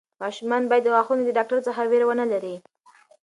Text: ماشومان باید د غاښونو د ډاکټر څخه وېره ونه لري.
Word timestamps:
ماشومان 0.21 0.63
باید 0.69 0.83
د 0.85 0.87
غاښونو 0.95 1.21
د 1.25 1.29
ډاکټر 1.37 1.59
څخه 1.67 1.81
وېره 1.91 2.05
ونه 2.07 2.25
لري. 2.33 2.55